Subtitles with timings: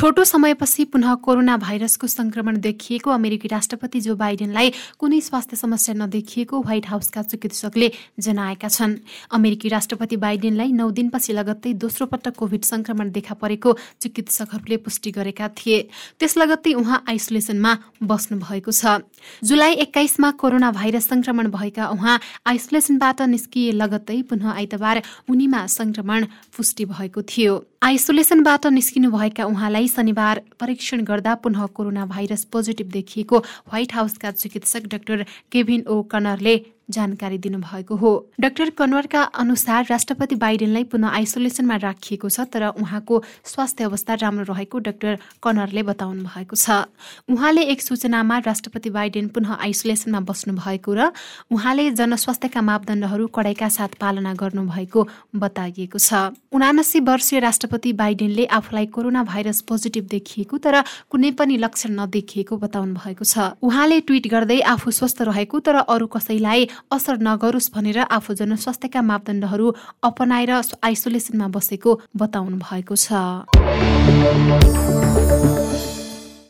[0.00, 6.60] छोटो समयपछि पुनः कोरोना भाइरसको संक्रमण देखिएको अमेरिकी राष्ट्रपति जो बाइडेनलाई कुनै स्वास्थ्य समस्या नदेखिएको
[6.60, 8.96] व्हाइट हाउसका चिकित्सकले जनाएका छन्।
[9.30, 15.48] अमेरिकी राष्ट्रपति बाइडेनलाई नौ दिनपछि लगत्तै दोस्रो पटक कोभिड संक्रमण देखा परेको चिकित्सकहरूले पुष्टि गरेका
[15.50, 15.88] थिए।
[16.20, 19.04] त्यस लगत्तै उहाँ आइसोलेसनमा बस्नु भएको छ।
[19.44, 26.26] जुलाई एक्काइसमा कोरोना भाइरस संक्रमण भएका उहाँ आइसोलेसनबाट निस्किए लगत्तै पुनः आइतबार उनीमा संक्रमण
[26.56, 33.94] पुष्टि भएको थियो। आइसोलेसनबाट निस्किनुभएका उहाँलाई शनिबार परीक्षण गर्दा पुनः कोरोना भाइरस पोजिटिभ देखिएको व्हाइट
[33.94, 36.54] हाउसका चिकित्सक डाक्टर केभिन ओ कनरले
[36.90, 43.84] जानकारी दिनुभएको हो। डाक्टर कनवरका अनुसार राष्ट्रपति बाइडेनलाई पुनः आइसोलेसनमा राखिएको छ तर उहाँको स्वास्थ्य
[43.84, 46.90] अवस्था राम्रो रहेको डाक्टर कनरले बताउनु भएको छ।
[47.30, 51.10] उहाँले एक सूचनामा राष्ट्रपति बाइडेन पुनः आइसोलेसनमा बस्नु भएको र
[51.50, 59.22] उहाँले जनस्वास्थ्यका मापदण्डहरू कडाइका साथ पालना गर्नुभएको बताइएको छ। उनासी वर्षीय राष्ट्रपति बाइडेनले आफूलाई कोरोना
[59.24, 64.90] भाइरस पोजिटिभ देखिएको तर कुनै पनि लक्षण नदेखिएको बताउनु भएको छ। उहाँले ट्विट गर्दै आफू
[64.90, 69.66] स्वस्थ रहेको तर अरू कसैलाई असर नगरोस् भनेर आफू जनस्वास्थ्यका मापदण्डहरू
[70.02, 73.08] अपनाएर आइसोलेसनमा बसेको बताउनु भएको छ।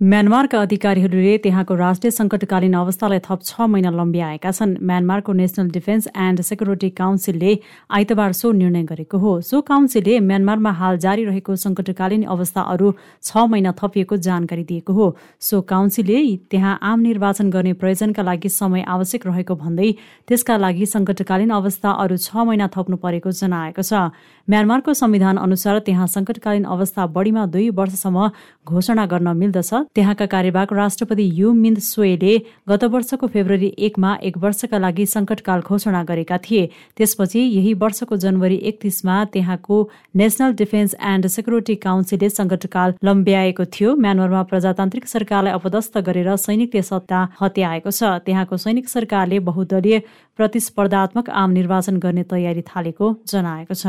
[0.00, 6.40] म्यानमारका अधिकारीहरूले त्यहाँको राष्ट्रिय सङ्कटकालीन अवस्थालाई थप छ महिना लम्ब्याएका छन्। म्यानमारको नेसनल डिफेन्स एन्ड
[6.40, 7.52] सेक्युरिटी काउन्सिलले
[7.92, 13.44] आइतबार सो निर्णय गरेको हो। सो काउन्सिलले म्यानमारमा हाल जारी रहेको सङ्कटकालीन अवस्था अरू छ
[13.52, 19.26] महिना थपिएको जानकारी दिएको हो। सो काउन्सिलले त्यहाँ आम निर्वाचन गर्ने प्रयोजनका लागि समय आवश्यक
[19.26, 19.92] रहेको भन्दै
[20.24, 24.08] त्यसका लागि सङ्कटकालीन अवस्था अरू छ महिना थप्नु परेको जनाएको छ।
[24.48, 28.28] म्यानमारको संविधान अनुसार त्यहाँ सङ्कटकालीन अवस्था बढीमा दुई वर्षसम्म
[28.64, 32.34] घोषणा गर्न मिल्दछ। त्यहाँका कार्यवाहक राष्ट्रपति यु मिन्द सोएले
[32.68, 36.64] गत वर्षको फेब्रुअरी एकमा एक वर्षका लागि सङ्कटकाल घोषणा गरेका थिए।
[36.96, 39.76] त्यसपछि यही वर्षको जनवरी एकतिसमा त्यहाँको
[40.16, 47.18] नेसनल डिफेन्स एन्ड सेक्युरिटी काउन्सिलले सङ्कटकाल लम्ब्याएको थियो। म्यानमारमा प्रजातान्त्रिक सरकारलाई अपदस्थ गरेर सैनिकले सत्ता
[47.40, 49.98] हत्याएको छ। त्यहाँको सैनिक सरकारले बहुदलीय
[50.38, 53.84] प्रतिस्पर्धात्मक आम निर्वाचन गर्ने तयारी थालेको जनाएको छ।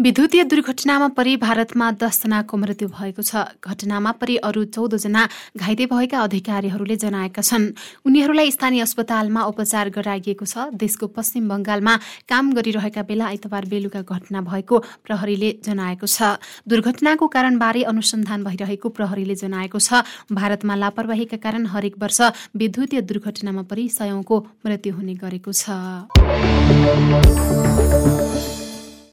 [0.00, 5.22] विद्युतीय दुर्घटनामा परि भारतमा दसजनाको मृत्यु भएको छ। घटनामा परि अरू चौधजना
[5.54, 7.64] घाइते भएका अधिकारीहरूले जनाएका छन्।
[8.02, 11.94] उनीहरूलाई स्थानीय अस्पतालमा उपचार गराइएको छ। देशको पश्चिम बङ्गालमा
[12.26, 19.34] काम गरिरहेका बेला आइतबार बेलुका घटना भएको प्रहरीले जनाएको छ। दुर्घटनाको कारणबारे अनुसन्धान भइरहेको प्रहरीले
[19.38, 22.20] जनाएको छ। भारतमा लापरवाहीका कारण हरेक वर्ष
[22.56, 25.70] विद्युतीय दुर्घटनामा परि सयौंको मृत्यु हुने गरेको छ।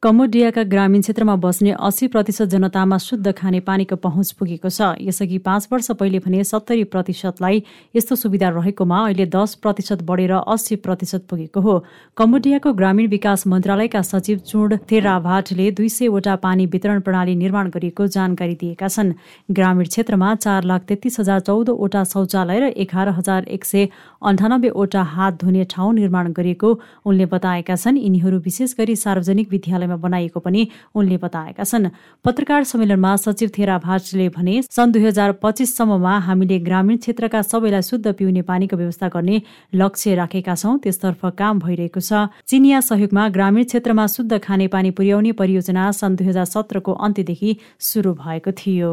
[0.02, 5.68] कमोडियाका ग्रामीण क्षेत्रमा बस्ने अस्सी प्रतिशत जनतामा शुद्ध खाने पानीको पहुँच पुगेको छ। यसअघि पाँच
[5.72, 7.62] वर्ष पहिले भने सत्तरी प्रतिशतलाई
[7.94, 11.74] यस्तो सुविधा रहेकोमा अहिले दस प्रतिशत बढेर अस्सी प्रतिशत पुगेको हो।
[12.16, 18.54] कम्बोडियाको ग्रामीण विकास मन्त्रालयका सचिव चुड थेराभाटले दुई सयवटा पानी वितरण प्रणाली निर्माण गरिएको जानकारी
[18.58, 19.14] दिएका छन्।
[19.52, 23.86] ग्रामीण क्षेत्रमा चार लाख तेत्तिस हजार चौधवटा शौचालय र एघार हजार एक सय
[24.24, 26.74] अन्ठानब्बेवटा हात धुने ठाउँ निर्माण गरिएको
[27.06, 29.48] उनले बताएका छन्। यिनीहरू विशेष गरी सार्वजनिक
[29.92, 31.88] विद्यालय बनाइएको पनि उनले बताएका छन्।
[32.24, 38.12] पत्रकार सम्मेलनमा सचिव थेरा भाटले भने सन् दुई हजार पच्चिससम्ममा हामीले ग्रामीण क्षेत्रका सबैलाई शुद्ध
[38.12, 39.42] पिउने पानीको व्यवस्था गर्ने
[39.74, 45.32] लक्ष्य राखेका छौँ त्यसतर्फ काम भइरहेको छ। चिनिया सहयोगमा ग्रामीण क्षेत्रमा शुद्ध खाने पानी पुर्याउने
[45.32, 48.92] परियोजना सन् दुई हजार सत्रको अन्त्यदेखि सुरु भएको थियो।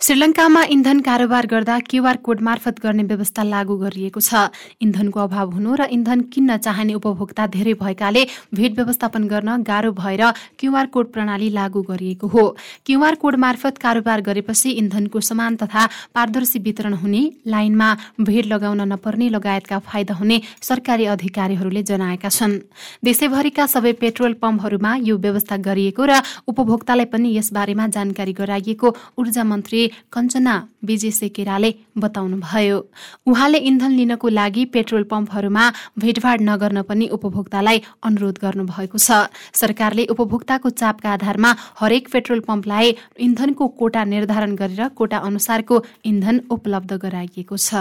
[0.00, 5.74] श्रीलङ्कामा इन्धन कारोबार गर्दा क्युआर कोड मार्फत गर्ने व्यवस्था लागू गरिएको छ। इन्धनको अभाव हुनु
[5.74, 10.22] र इन्धन किन्न चाहने उपभोक्ता धेरै भएकाले भेट व्यवस्थापन गर्न गाह्रो भएर
[10.60, 12.44] क्युआर कोड प्रणाली लागू गरिएको हो।
[12.86, 17.88] क्युआर कोड मार्फत कारोबार गरेपछि इन्धनको समान तथा पारदर्शी वितरण हुने लाइनमा
[18.20, 22.60] भेट लगाउन नपर्ने लगायतका फाइदा हुने सरकारी अधिकारीहरूले जनाएका छन्।
[23.00, 29.84] देशैभरिका सबै पेट्रोल पम्पहरूमा यो व्यवस्था गरिएको र उपभोक्तालाई पनि यसबारेमा जानकारी गराइएको ऊर्जा मन्त्री
[30.12, 30.54] कञ्चना
[30.84, 32.78] विजय सेकेराले बताउनुभयो।
[33.26, 35.64] उहाँले इन्धन लिनको लागि पेट्रोल पम्पहरूमा
[35.98, 39.10] भेटभाड नगर्न पनि उपभोक्तालाई अनुरोध गर्नुभएको छ।
[39.54, 41.50] सरकारले उपभोक्ताको चापका आधारमा
[41.80, 47.74] हरेक पेट्रोल पम्पलाई इन्धनको कोटा निर्धारण गरेर कोटा अनुसारको इन्धन उपलब्ध गराइएको छ।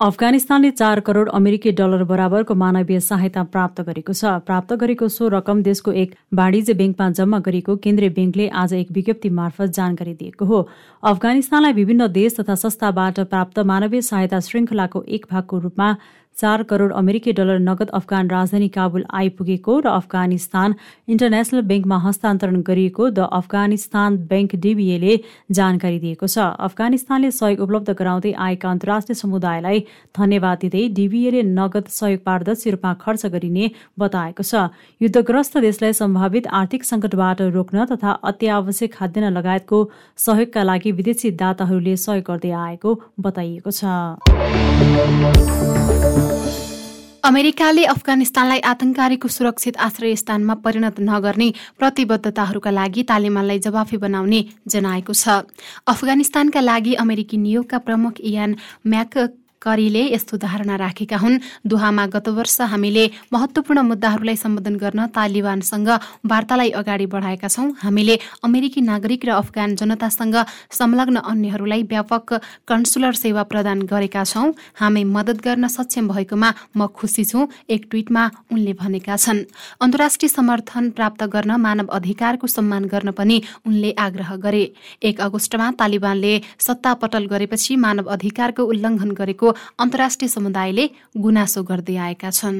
[0.00, 5.62] अफगानिस्तानले चार करोड अमेरिकी डलर बराबरको मानवीय सहायता प्राप्त गरेको छ। प्राप्त गरेको सो रकम
[5.62, 10.60] देशको एक वाणिज्य ब्याङ्कमा जम्मा गरेको केन्द्रीय ब्याङ्कले आज एक विज्ञप्ति मार्फत जानकारी दिएको हो।
[11.02, 15.88] अफगानिस्तानलाई विभिन्न देश तथा संस्थाबाट प्राप्त मानवीय सहायता श्रृङ्खलाको एक भागको रूपमा
[16.38, 20.74] चार करोड अमेरिकी डलर नगद अफगान राजधानी काबुल आइपुगेको र अफगानिस्तान
[21.08, 25.14] इन्टरनेसनल ब्याङ्कमा हस्तान्तरण गरिएको द अफगानिस्तान ब्याङ्क डिबिएले
[25.52, 29.80] जानकारी दिएको छ। अफगानिस्तानले सहयोग उपलब्ध गराउँदै आएका अन्तर्राष्ट्रिय समुदायलाई
[30.20, 34.52] धन्यवाद दिँदै डिबिएले नगद सहयोग पारदर्शी रूपमा खर्च गरिने बताएको छ।
[35.00, 39.82] युद्धग्रस्त देशलाई सम्भावित आर्थिक सङ्कटबाट रोक्न तथा अत्यावश्यक खाद्यान्न लगायतको
[40.18, 43.80] सहयोगका लागि विदेशी दाताहरूले सहयोग गर्दै आएको बताइएको छ।
[47.26, 54.40] अमेरिकाले अफगानिस्तानलाई आतंककारीको सुरक्षित आश्रय स्थानमा परिणत नगर्ने प्रतिबद्धताहरूका लागि तालिबानलाई जवाफी बनाउने
[54.72, 55.42] जनाएको छ।
[55.86, 58.56] अफगानिस्तानका लागि अमेरिकी नियोगका प्रमुख इयान
[58.86, 59.18] म्याक
[59.66, 65.88] करीले यस्तो धारणा राखेका हुन्। दुहामा गत वर्ष हामीले महत्वपूर्ण मुद्दाहरूलाई सम्बोधन गर्न तालिबानसँग
[66.30, 68.14] वार्तालाई अगाडि बढाएका छौं। हामीले
[68.46, 70.36] अमेरिकी नागरिक र अफगान जनतासँग
[70.70, 72.26] संलग्न अन्यहरूलाई व्यापक
[72.68, 78.22] कन्सुलर सेवा प्रदान गरेका छौं। हामी मद्दत गर्न सक्षम भएकोमा म खुसी छु एक ट्वीटमा
[78.52, 79.44] उनले भनेका छन्।
[79.82, 83.36] अन्तर्राष्ट्रिय समर्थन प्राप्त गर्न मानव अधिकारको सम्मान गर्न पनि
[83.66, 84.64] उनले आग्रह गरे।
[85.02, 90.84] एक अगस्तमा तालिबानले सत्ता पटल गरेपछि मानव अधिकारको उल्लङ्घन गरेको अन्तर्राष्ट्रिय समुदायले
[91.16, 92.58] गुनासो गर्दै आएका छन्।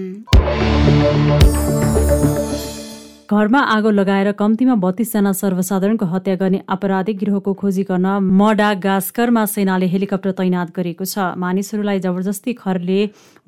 [3.31, 8.07] घरमा आगो लगाएर कम्तीमा बत्तीसजना सर्वसाधारणको हत्या गर्ने आपराधिक गिरोहको खोजी गर्न
[8.39, 12.99] मडागास्करमा सेनाले हेलिकप्टर तैनात गरेको छ। मानिसहरूलाई जबरजस्ती खरले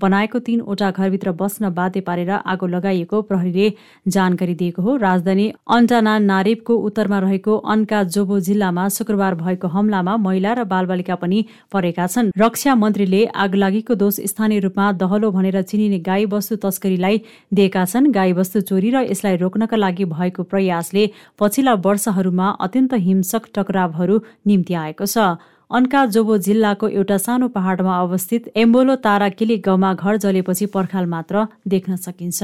[0.00, 3.66] बनाएको तीनवटा घरभित्र बस्न बाध्य पारेर आगो लगाइएको प्रहरीले
[4.08, 10.52] जानकारी दिएको हो। राजधानी अन्टाना नारिबको उत्तरमा रहेको अनका जोबो जिल्लामा शुक्रबार भएको हमलामा महिला
[10.54, 16.26] र बालबालिका पनि परेका छन्। रक्षा मन्त्रीले आगलागीको दोष स्थानीय रूपमा दहलो भनेर चिनिने गाई
[16.34, 17.22] वस्तु तस्करीलाई
[17.54, 21.04] दिएका छन्। गाई वस्तु चोरी र यसलाई रोक्न गर्नका लागि भएको प्रयासले
[21.38, 24.16] पछिल्ला वर्षहरूमा अत्यन्त हिंसक टकरावहरू
[24.46, 25.36] निम्ति आएको छ।
[25.70, 31.46] अनका जोबो जिल्लाको एउटा सानो पहाडमा अवस्थित एम्बोलो तारा किली गाउँमा घर जलेपछि पर्खाल मात्र
[31.68, 32.40] देख्न सकिन्छ।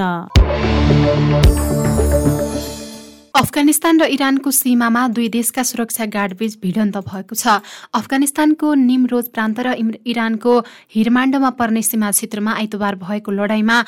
[3.35, 9.75] अफगानिस्तान र इरानको सीमामा दुई देशका सुरक्षा गार्डबीच भिडन्त भएको छ। अफगानिस्तानको निमरोज प्रान्त र
[10.07, 10.53] इरानको
[10.95, 13.79] हिरमाण्डमा पर्ने सीमा क्षेत्रमा आइतबार भएको लडाईँमा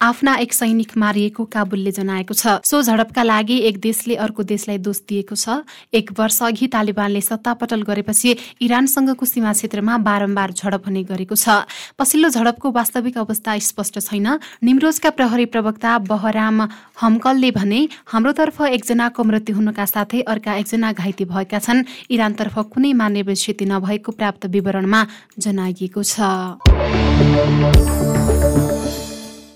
[0.00, 5.00] आफ्ना एक सैनिक मारिएको काबुलले जनाएको छ। सो झडपका लागि एक देशले अर्को देशलाई दोष
[5.08, 5.64] दिएको छ।
[5.94, 11.48] एक वर्ष अघि तालिबानले सत्तापटल गरेपछि इरानसँगको सीमा क्षेत्रमा बारम्बार झडप हुने गरेको छ।
[11.96, 14.28] पछिल्लो झडपको वास्तविक अवस्था स्पष्ट छैन।
[14.60, 16.68] निमरोजका प्रहरी प्रवक्ता बहराम
[17.00, 17.80] हमकलले भने
[18.12, 24.12] हाम्रोतर्फ एकजनाको मृत्यु हुनुका साथै अर्का एकजना घाइते भएका छन्। इरानतर्फ कुनै मानवीय क्षति नभएको
[24.12, 25.00] प्राप्त विवरणमा
[25.38, 26.20] जनाइएको छ।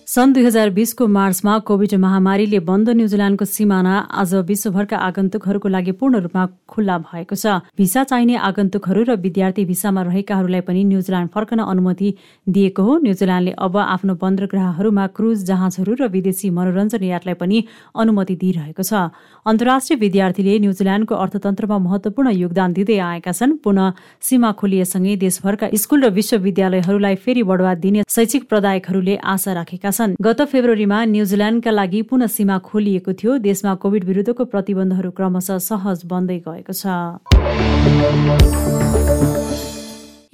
[0.09, 6.21] सन् दुई हजार बिसको मार्चमा कोभिड महामारीले बन्द न्युजिल्यान्डको सिमाना आज विश्वभरका आगन्तुकहरूको लागि पूर्ण
[6.25, 12.09] रूपमा खुल्ला भएको छ। भिसा चाहिने आगन्तुकहरू र विद्यार्थी भिसामा रहेकाहरूलाई पनि न्युजिल्यान्ड फर्कन अनुमति
[12.47, 17.59] दिएको हो। न्युजिल्यान्डले अब आफ्नो बन्दरग्राहहरूमा क्रुज जहाजहरू र विदेशी मनोरञ्जन यात्रा पनि
[17.93, 19.13] अनुमति दिइरहेको छ।
[19.45, 23.93] अन्तर्राष्ट्रिय विद्यार्थीले न्युजिल्यान्डको अर्थतन्त्रमा महत्वपूर्ण योगदान दिँदै आएका छन्। पुनः
[24.25, 30.41] सीमा खोलिएसँगै देशभरका स्कुल र विश्वविद्यालयहरूलाई फेरि बढुवा दिने शैक्षिक प्रदायकहरूले आशा राखेका छन् गत
[30.51, 36.73] फेब्रुअरीमा न्युजिल्यान्डका लागि पुनः सीमा खोलिएको थियो। देशमा कोभिड विरुद्धको प्रतिबन्धहरू क्रमशः सहज बन्दै गएको
[36.73, 36.85] छ।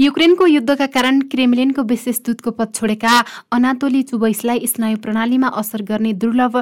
[0.01, 3.13] युक्रेनको युद्धका कारण क्रेमलिनको विशेष दूतको पद छोडेका
[3.53, 6.55] अनातोली चुबैसलाई स्नायु प्रणालीमा असर गर्ने दुर्लभ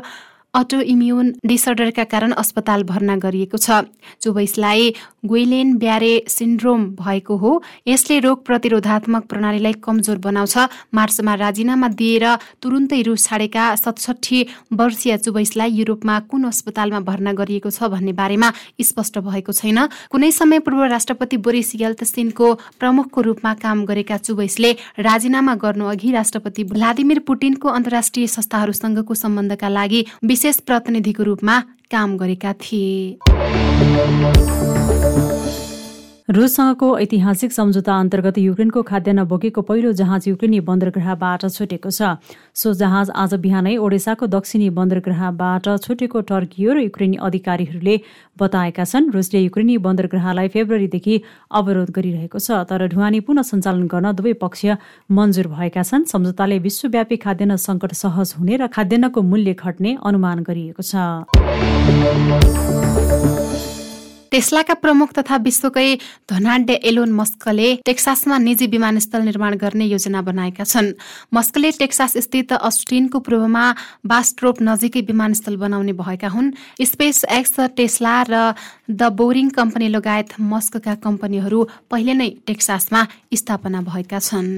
[0.55, 3.89] अटो इम्युन डिसअर्डरका कारण अस्पताल भर्ना गरिएको छ।
[4.21, 4.93] चुबैसलाई
[5.25, 7.53] ग्वेलेन ब्यारे सिन्ड्रोम भएको हो।
[7.89, 10.57] यसले रोग प्रतिरोधात्मक प्रणालीलाई कमजोर बनाउँछ।
[10.93, 12.27] मार्चमा राजीनामा दिएर
[12.61, 14.41] तुरुन्तै रुस छाडेका सतसठी
[14.77, 20.59] वर्षीय चुबैसलाई युरोपमा कुन अस्पतालमा भर्ना गरिएको छ भन्ने बारेमा स्पष्ट भएको छैन। कुनै समय
[20.61, 27.69] पूर्व राष्ट्रपति बोरिस यल्तसिनको प्रमुखको रूपमा काम गरेका चुबैसले राजीनामा गर्नु अघि राष्ट्रपति भ्लादिमिर पुटिनको
[27.71, 30.05] अन्तर्राष्ट्रिय संस्थाहरूसँगको सम्बन्धका लागि
[30.43, 31.59] विशेष प्रतिनिधिको रूपमा
[31.91, 33.23] काम गरेका थिए।
[36.29, 42.23] रुससँगको ऐतिहासिक सम्झौता अन्तर्गत युक्रेनको खाद्यान्न बोकेको पहिलो जहाज युक्रेनी बन्दरग्रहबाट छुटेको छ।
[42.55, 47.97] सो जहाज आज बिहानै ओडेसाको दक्षिणी बन्दरग्रहबाट छुटेको टर्कियो र युक्रेनी अधिकारीहरूले
[48.39, 51.15] बताएका छन् रुसले युक्रेनी बन्दरग्रहलाई फेब्रुअरीदेखि
[51.59, 54.79] अवरोध गरिरहेको छ तर ढुवानी पुनः सञ्चालन गर्न दुवै पक्ष
[55.11, 60.83] मन्जुर भएका छन्। सम्झौताले विश्वव्यापी खाद्यान्न सङ्कट सहज हुने र खाद्यान्नको मूल्य घट्ने अनुमान गरिएको
[60.87, 60.95] छ।
[64.33, 65.89] टेस्लाका प्रमुख तथा विश्वकै
[66.31, 70.89] धनाढ्य एलोन मस्कले टेक्सासमा निजी विमानस्थल निर्माण गर्ने योजना बनाएका छन्।
[71.35, 73.65] मस्कले टेक्सास स्थित अस्टिनको पूर्वमा
[74.09, 78.35] बास्ट्रोप नजिकै विमानस्थल बनाउने भएका हुन्। स्पेस एक्स टेस्ला र
[78.89, 81.61] द बोरिङ कम्पनी लगायत मस्कका कम्पनीहरू
[81.93, 83.01] पहिले नै टेक्सासमा
[83.37, 84.49] स्थापना भएका छन्।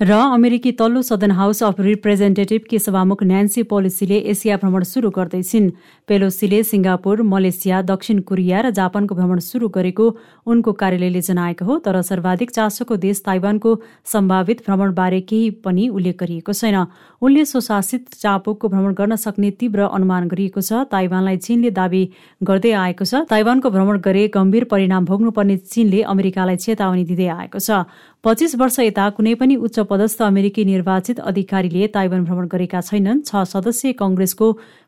[0.00, 5.70] र अमेरिकी तल्लो सदन हाउस अफ रिप्रेजेन्टेटिभकी सभामुख न्यान्सी पोलिसीले एसिया भ्रमण सुरु गर्दैछिन्।
[6.08, 10.06] पेलोसीले सिङ्गापुर मलेसिया दक्षिण कोरिया र जापानको भ्रमण सुरु गरेको
[10.46, 13.70] उनको कार्यालयले जनाएको हो तर सर्वाधिक चासोको देश ताइवानको
[14.06, 16.78] सम्भावित भ्रमणबारे केही पनि उल्लेख गरिएको छैन।
[17.18, 22.04] उनले स्वशासित चापोकको भ्रमण गर्न सक्ने तीव्र अनुमान गरिएको छ। ताइवानलाई चीनले दावी
[22.46, 27.82] गर्दै आएको छ। ताइवानको भ्रमण गरे गम्भीर परिणाम भोग्नुपर्ने चीनले अमेरिकालाई चेतावनी दिँदै आएको छ।
[28.24, 33.44] पच्चिस वर्ष यता कुनै पनि उच्च पदस्थ अमेरिकी निर्वाचित अधिकारीले ताइवान भ्रमण गरेका छैनन्। छ
[33.46, 33.94] सदस्यीय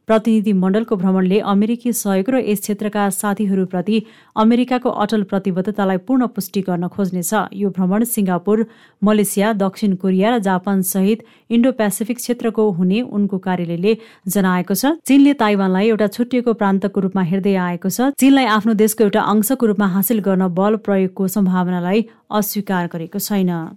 [0.09, 3.97] प्रतिनिधि मण्डलको भ्रमणले अमेरिकी सहयोग र यस क्षेत्रका साथीहरूप्रति
[4.37, 8.65] अमेरिकाको अटल प्रतिबद्धतालाई पूर्ण पुष्टि गर्न खोज्नेछ। यो भ्रमण सिङ्गापुर
[9.03, 13.93] मलेसिया दक्षिण कोरिया र जापान सहित इन्डो पेसिफिक क्षेत्रको हुने उनको कार्यालयले
[14.27, 19.23] जनाएको छ। चीनले ताइवानलाई एउटा छुट्टिएको प्रान्तको रूपमा हेर्दै आएको छ। चीनलाई आफ्नो देशको एउटा
[19.31, 23.69] अंशको रूपमा हासिल गर्न बल प्रयोगको सम्भावनालाई अस्वीकार गरेको छैन।